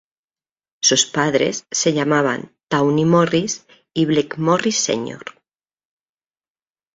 [0.81, 5.21] Sus padres se llaman Tawny Morris y Blake Morris Sr.